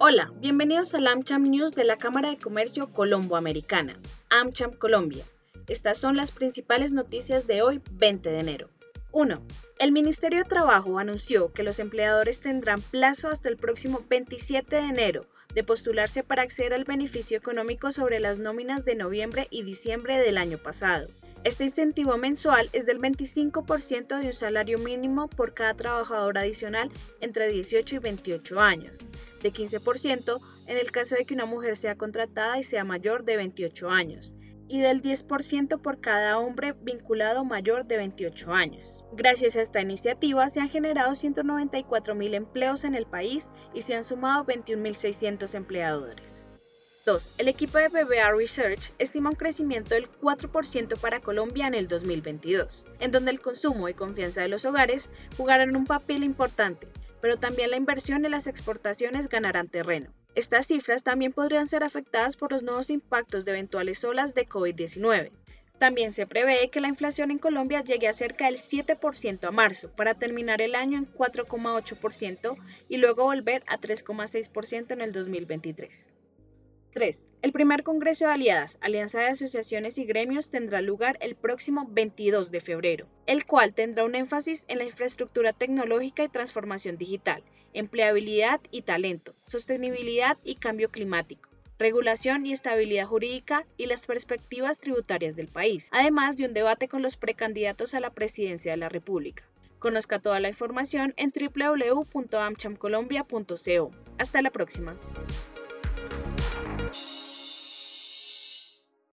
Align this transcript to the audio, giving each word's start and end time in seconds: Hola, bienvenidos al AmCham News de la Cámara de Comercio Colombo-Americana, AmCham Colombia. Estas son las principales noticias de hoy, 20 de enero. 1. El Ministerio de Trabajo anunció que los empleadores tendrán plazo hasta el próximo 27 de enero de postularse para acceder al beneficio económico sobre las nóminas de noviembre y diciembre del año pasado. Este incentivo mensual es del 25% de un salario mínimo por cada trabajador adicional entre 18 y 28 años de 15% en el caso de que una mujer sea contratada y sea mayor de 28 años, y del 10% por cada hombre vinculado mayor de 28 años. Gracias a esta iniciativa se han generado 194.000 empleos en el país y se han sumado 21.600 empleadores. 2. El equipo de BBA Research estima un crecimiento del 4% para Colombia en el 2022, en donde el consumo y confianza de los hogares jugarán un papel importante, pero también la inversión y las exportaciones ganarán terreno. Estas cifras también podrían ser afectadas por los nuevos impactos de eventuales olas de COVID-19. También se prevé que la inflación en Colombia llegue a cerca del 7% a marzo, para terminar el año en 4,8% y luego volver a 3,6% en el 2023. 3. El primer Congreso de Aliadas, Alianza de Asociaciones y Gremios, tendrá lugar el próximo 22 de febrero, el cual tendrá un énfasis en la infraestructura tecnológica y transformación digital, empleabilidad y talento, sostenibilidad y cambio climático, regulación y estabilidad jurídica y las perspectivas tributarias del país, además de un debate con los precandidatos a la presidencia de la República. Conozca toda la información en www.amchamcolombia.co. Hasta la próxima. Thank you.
Hola, 0.00 0.30
bienvenidos 0.36 0.94
al 0.94 1.08
AmCham 1.08 1.42
News 1.42 1.74
de 1.74 1.82
la 1.82 1.96
Cámara 1.96 2.30
de 2.30 2.38
Comercio 2.38 2.92
Colombo-Americana, 2.92 3.98
AmCham 4.30 4.70
Colombia. 4.70 5.24
Estas 5.66 5.98
son 5.98 6.16
las 6.16 6.30
principales 6.30 6.92
noticias 6.92 7.48
de 7.48 7.62
hoy, 7.62 7.82
20 7.90 8.30
de 8.30 8.38
enero. 8.38 8.68
1. 9.10 9.42
El 9.80 9.90
Ministerio 9.90 10.38
de 10.38 10.48
Trabajo 10.48 11.00
anunció 11.00 11.52
que 11.52 11.64
los 11.64 11.80
empleadores 11.80 12.40
tendrán 12.40 12.80
plazo 12.80 13.28
hasta 13.28 13.48
el 13.48 13.56
próximo 13.56 14.04
27 14.08 14.76
de 14.76 14.82
enero 14.82 15.26
de 15.52 15.64
postularse 15.64 16.22
para 16.22 16.42
acceder 16.42 16.74
al 16.74 16.84
beneficio 16.84 17.36
económico 17.36 17.90
sobre 17.90 18.20
las 18.20 18.38
nóminas 18.38 18.84
de 18.84 18.94
noviembre 18.94 19.48
y 19.50 19.64
diciembre 19.64 20.18
del 20.18 20.38
año 20.38 20.58
pasado. 20.58 21.08
Este 21.48 21.64
incentivo 21.64 22.18
mensual 22.18 22.68
es 22.74 22.84
del 22.84 23.00
25% 23.00 24.20
de 24.20 24.26
un 24.26 24.32
salario 24.34 24.76
mínimo 24.76 25.28
por 25.28 25.54
cada 25.54 25.72
trabajador 25.72 26.36
adicional 26.36 26.90
entre 27.22 27.50
18 27.50 27.96
y 27.96 27.98
28 28.00 28.60
años 28.60 28.98
de 29.42 29.50
15% 29.50 30.38
en 30.66 30.76
el 30.76 30.92
caso 30.92 31.14
de 31.14 31.24
que 31.24 31.32
una 31.32 31.46
mujer 31.46 31.78
sea 31.78 31.94
contratada 31.94 32.58
y 32.58 32.64
sea 32.64 32.84
mayor 32.84 33.24
de 33.24 33.38
28 33.38 33.88
años, 33.88 34.36
y 34.68 34.80
del 34.80 35.00
10% 35.00 35.80
por 35.80 36.02
cada 36.02 36.36
hombre 36.38 36.74
vinculado 36.82 37.46
mayor 37.46 37.86
de 37.86 37.96
28 37.96 38.52
años. 38.52 39.02
Gracias 39.12 39.56
a 39.56 39.62
esta 39.62 39.80
iniciativa 39.80 40.50
se 40.50 40.60
han 40.60 40.68
generado 40.68 41.12
194.000 41.12 42.34
empleos 42.34 42.84
en 42.84 42.94
el 42.94 43.06
país 43.06 43.46
y 43.72 43.80
se 43.80 43.94
han 43.94 44.04
sumado 44.04 44.44
21.600 44.44 45.54
empleadores. 45.54 46.44
2. 47.08 47.36
El 47.38 47.48
equipo 47.48 47.78
de 47.78 47.88
BBA 47.88 48.32
Research 48.32 48.92
estima 48.98 49.30
un 49.30 49.34
crecimiento 49.34 49.94
del 49.94 50.10
4% 50.20 51.00
para 51.00 51.20
Colombia 51.20 51.66
en 51.66 51.72
el 51.72 51.88
2022, 51.88 52.84
en 53.00 53.10
donde 53.10 53.30
el 53.30 53.40
consumo 53.40 53.88
y 53.88 53.94
confianza 53.94 54.42
de 54.42 54.48
los 54.48 54.66
hogares 54.66 55.08
jugarán 55.38 55.74
un 55.74 55.86
papel 55.86 56.22
importante, 56.22 56.86
pero 57.22 57.38
también 57.38 57.70
la 57.70 57.78
inversión 57.78 58.26
y 58.26 58.28
las 58.28 58.46
exportaciones 58.46 59.30
ganarán 59.30 59.68
terreno. 59.68 60.12
Estas 60.34 60.66
cifras 60.66 61.02
también 61.02 61.32
podrían 61.32 61.66
ser 61.66 61.82
afectadas 61.82 62.36
por 62.36 62.52
los 62.52 62.62
nuevos 62.62 62.90
impactos 62.90 63.46
de 63.46 63.52
eventuales 63.52 64.04
olas 64.04 64.34
de 64.34 64.46
COVID-19. 64.46 65.30
También 65.78 66.12
se 66.12 66.26
prevé 66.26 66.68
que 66.68 66.82
la 66.82 66.88
inflación 66.88 67.30
en 67.30 67.38
Colombia 67.38 67.82
llegue 67.82 68.08
a 68.08 68.12
cerca 68.12 68.44
del 68.44 68.58
7% 68.58 69.48
a 69.48 69.50
marzo, 69.50 69.90
para 69.92 70.12
terminar 70.12 70.60
el 70.60 70.74
año 70.74 70.98
en 70.98 71.10
4,8% 71.10 72.54
y 72.90 72.98
luego 72.98 73.24
volver 73.24 73.64
a 73.66 73.78
3,6% 73.78 74.92
en 74.92 75.00
el 75.00 75.12
2023. 75.12 76.12
3. 76.92 77.30
El 77.42 77.52
primer 77.52 77.82
Congreso 77.82 78.26
de 78.26 78.32
Aliadas, 78.32 78.78
Alianza 78.80 79.20
de 79.20 79.28
Asociaciones 79.28 79.98
y 79.98 80.04
Gremios, 80.04 80.50
tendrá 80.50 80.80
lugar 80.80 81.18
el 81.20 81.36
próximo 81.36 81.86
22 81.88 82.50
de 82.50 82.60
febrero, 82.60 83.06
el 83.26 83.46
cual 83.46 83.74
tendrá 83.74 84.04
un 84.04 84.14
énfasis 84.14 84.64
en 84.68 84.78
la 84.78 84.84
infraestructura 84.84 85.52
tecnológica 85.52 86.24
y 86.24 86.28
transformación 86.28 86.96
digital, 86.96 87.42
empleabilidad 87.74 88.60
y 88.70 88.82
talento, 88.82 89.32
sostenibilidad 89.46 90.38
y 90.44 90.56
cambio 90.56 90.90
climático, 90.90 91.48
regulación 91.78 92.46
y 92.46 92.52
estabilidad 92.52 93.06
jurídica 93.06 93.66
y 93.76 93.86
las 93.86 94.06
perspectivas 94.06 94.78
tributarias 94.78 95.36
del 95.36 95.48
país, 95.48 95.88
además 95.92 96.36
de 96.36 96.46
un 96.46 96.54
debate 96.54 96.88
con 96.88 97.02
los 97.02 97.16
precandidatos 97.16 97.94
a 97.94 98.00
la 98.00 98.10
presidencia 98.10 98.72
de 98.72 98.78
la 98.78 98.88
República. 98.88 99.44
Conozca 99.78 100.18
toda 100.18 100.40
la 100.40 100.48
información 100.48 101.14
en 101.16 101.32
www.amchamcolombia.co. 101.32 103.90
Hasta 104.18 104.42
la 104.42 104.50
próxima. 104.50 104.96
Thank 106.90 107.22
you. 107.22 107.27